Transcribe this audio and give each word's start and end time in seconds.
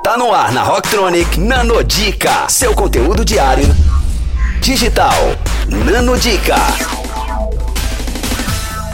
Tá 0.00 0.16
no 0.16 0.32
ar 0.32 0.50
na 0.50 0.64
Rocktronic 0.64 1.38
Nanodica, 1.38 2.48
seu 2.48 2.74
conteúdo 2.74 3.24
diário 3.24 3.66
digital. 4.60 5.12
Nanodica. 5.68 6.56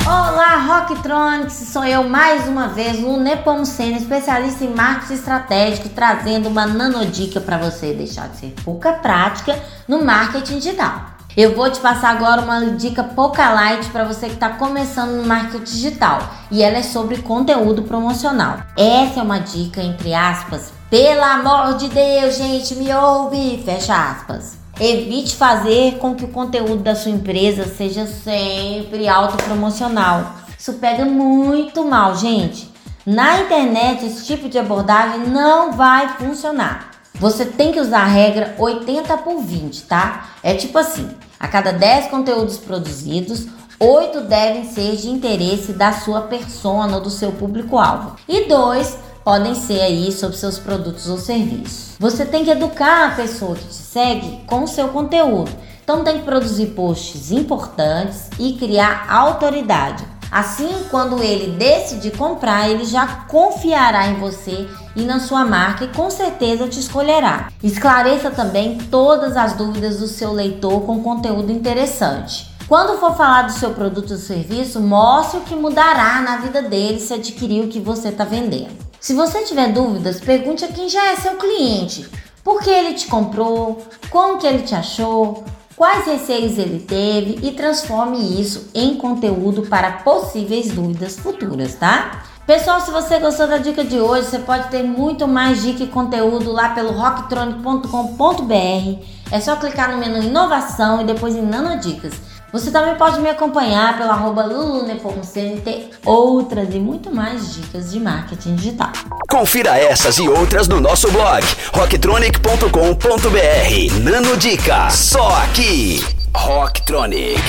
Olá, 0.05 0.57
Rocktronics! 0.67 1.55
Sou 1.73 1.85
eu 1.85 2.07
mais 2.07 2.47
uma 2.47 2.69
vez, 2.69 3.03
o 3.03 3.17
Nepomuceno, 3.17 3.97
especialista 3.97 4.65
em 4.65 4.75
marketing 4.75 5.15
estratégico, 5.15 5.89
trazendo 5.89 6.49
uma 6.49 6.67
nanodica 6.67 7.41
para 7.41 7.57
você 7.57 7.95
deixar 7.95 8.29
de 8.29 8.37
ser 8.37 8.55
pouca 8.63 8.93
prática 8.93 9.59
no 9.87 10.05
marketing 10.05 10.59
digital. 10.59 11.17
Eu 11.35 11.55
vou 11.55 11.71
te 11.71 11.81
passar 11.81 12.11
agora 12.11 12.43
uma 12.43 12.67
dica 12.73 13.03
pouca 13.03 13.49
light 13.51 13.89
para 13.91 14.05
você 14.05 14.27
que 14.27 14.35
está 14.35 14.51
começando 14.51 15.13
no 15.13 15.25
marketing 15.25 15.65
digital 15.65 16.19
e 16.51 16.63
ela 16.63 16.79
é 16.79 16.83
sobre 16.83 17.19
conteúdo 17.19 17.85
promocional. 17.85 18.59
Essa 18.77 19.21
é 19.21 19.23
uma 19.23 19.39
dica 19.39 19.81
entre 19.81 20.13
aspas, 20.13 20.73
pelo 20.91 21.23
amor 21.23 21.77
de 21.77 21.89
Deus, 21.89 22.37
gente, 22.37 22.75
me 22.75 22.93
ouve, 22.95 23.63
fecha 23.65 23.95
aspas. 23.95 24.57
Evite 24.81 25.37
fazer 25.37 25.99
com 25.99 26.15
que 26.15 26.25
o 26.25 26.29
conteúdo 26.29 26.83
da 26.83 26.95
sua 26.95 27.11
empresa 27.11 27.67
seja 27.67 28.07
sempre 28.07 29.07
autopromocional. 29.07 30.35
Isso 30.59 30.75
pega 30.75 31.05
muito 31.05 31.85
mal, 31.85 32.17
gente. 32.17 32.73
Na 33.05 33.41
internet, 33.41 34.07
esse 34.07 34.25
tipo 34.25 34.49
de 34.49 34.59
abordagem 34.59 35.27
não 35.27 35.73
vai 35.73 36.09
funcionar. 36.17 36.91
Você 37.15 37.45
tem 37.45 37.73
que 37.73 37.81
usar 37.81 38.03
a 38.03 38.07
regra 38.07 38.55
80 38.57 39.17
por 39.19 39.43
20, 39.43 39.83
tá? 39.83 40.29
É 40.43 40.55
tipo 40.55 40.79
assim: 40.79 41.11
a 41.39 41.49
cada 41.49 41.73
10 41.73 42.07
conteúdos 42.07 42.57
produzidos, 42.57 43.47
8 43.79 44.23
devem 44.23 44.65
ser 44.65 44.97
de 44.97 45.11
interesse 45.11 45.73
da 45.73 45.93
sua 45.93 46.23
persona 46.23 46.97
ou 46.97 47.03
do 47.03 47.11
seu 47.11 47.33
público-alvo. 47.33 48.17
E 48.29 48.49
2 48.49 49.08
podem 49.29 49.55
ser 49.55 49.83
aí 49.83 50.11
sobre 50.11 50.39
seus 50.39 50.59
produtos 50.59 51.07
ou 51.07 51.19
serviços. 51.19 51.97
Você 52.01 52.25
tem 52.25 52.47
que 52.47 52.51
educar 52.51 53.09
a 53.09 53.15
pessoa 53.15 53.55
que 53.57 53.67
te 53.67 53.75
segue 53.75 54.41
com 54.47 54.63
o 54.63 54.67
seu 54.67 54.89
conteúdo. 54.89 55.51
Então 55.85 56.03
tem 56.03 56.21
que 56.21 56.25
produzir 56.25 56.69
posts 56.69 57.31
importantes 57.31 58.31
e 58.39 58.55
criar 58.55 59.05
autoridade. 59.11 60.03
Assim, 60.33 60.71
quando 60.91 61.23
ele 61.23 61.59
decidir 61.59 62.17
comprar, 62.17 62.71
ele 62.71 62.87
já 62.87 63.07
confiará 63.29 64.07
em 64.07 64.15
você 64.15 64.67
e 64.97 65.03
na 65.03 65.21
sua 65.21 65.45
marca 65.45 65.85
e 65.85 65.89
com 65.89 66.09
certeza 66.09 66.67
te 66.67 66.81
escolherá. 66.81 67.53
Esclareça 67.63 68.31
também 68.31 68.79
todas 68.91 69.37
as 69.37 69.53
dúvidas 69.53 69.99
do 69.99 70.07
seu 70.07 70.33
leitor 70.33 70.87
com 70.87 71.03
conteúdo 71.03 71.53
interessante. 71.53 72.51
Quando 72.67 72.99
for 72.99 73.15
falar 73.15 73.43
do 73.43 73.53
seu 73.53 73.75
produto 73.75 74.13
ou 74.13 74.19
serviço, 74.19 74.81
mostre 74.81 75.41
o 75.41 75.43
que 75.43 75.55
mudará 75.55 76.23
na 76.23 76.39
vida 76.39 76.63
dele 76.63 76.99
se 76.99 77.13
adquirir 77.13 77.67
o 77.67 77.69
que 77.69 77.79
você 77.79 78.09
está 78.09 78.25
vendendo. 78.25 78.88
Se 79.01 79.15
você 79.15 79.45
tiver 79.45 79.73
dúvidas, 79.73 80.21
pergunte 80.21 80.65
a 80.65 80.69
quem 80.69 80.89
já 80.89 81.13
é 81.13 81.17
seu 81.17 81.37
cliente. 81.37 82.09
Por 82.43 82.63
que 82.63 82.71
ele 82.71 82.95
te 82.95 83.07
comprou? 83.07 83.83
Como 84.11 84.39
que 84.39 84.47
ele 84.47 84.63
te 84.63 84.75
achou? 84.75 85.45
quais 85.79 86.05
receios 86.07 86.59
ele 86.59 86.81
teve 86.81 87.39
e 87.47 87.53
transforme 87.53 88.41
isso 88.41 88.69
em 88.75 88.97
conteúdo 88.97 89.63
para 89.63 89.93
possíveis 89.93 90.73
dúvidas 90.73 91.17
futuras, 91.17 91.77
tá? 91.77 92.25
Pessoal, 92.45 92.81
se 92.81 92.91
você 92.91 93.21
gostou 93.21 93.47
da 93.47 93.59
dica 93.59 93.85
de 93.85 94.01
hoje, 94.01 94.27
você 94.27 94.41
pode 94.41 94.69
ter 94.71 94.83
muito 94.83 95.29
mais 95.29 95.63
dica 95.63 95.85
e 95.85 95.87
conteúdo 95.87 96.51
lá 96.51 96.71
pelo 96.71 96.91
rocktronic.com.br. 96.93 99.05
É 99.31 99.41
só 99.41 99.55
clicar 99.57 99.93
no 99.93 99.99
menu 99.99 100.23
Inovação 100.23 101.03
e 101.03 101.05
depois 101.05 101.37
em 101.37 101.43
Nanodicas. 101.43 102.15
Você 102.53 102.71
também 102.71 102.95
pode 102.95 103.21
me 103.21 103.29
acompanhar 103.29 103.99
pelo 103.99 104.11
arroba 104.11 104.45
lulunepomuceno 104.45 105.59
e 105.59 105.61
ter 105.61 105.91
outras 106.05 106.75
e 106.75 106.79
muito 106.79 107.15
mais 107.15 107.55
dicas 107.55 107.91
de 107.91 108.01
marketing 108.01 108.55
digital. 108.55 108.91
Confira 109.29 109.77
essas 109.77 110.19
e 110.19 110.27
outras 110.29 110.67
no 110.67 110.81
nosso 110.81 111.11
blog 111.11 111.45
rocktronic.com.br. 111.75 114.01
Nano 114.03 114.37
Dica, 114.39 114.89
só 114.91 115.29
aqui. 115.43 116.03
Rocktronic, 116.35 117.43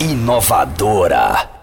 inovadora. 0.00 1.53